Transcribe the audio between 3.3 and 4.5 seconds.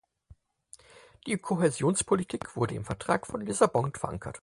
Lissabon verankert.